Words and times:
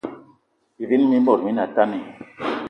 Bivini 0.77 1.07
bi 1.11 1.19
bot 1.25 1.39
bi 1.43 1.51
ne 1.53 1.61
atane 1.65 1.99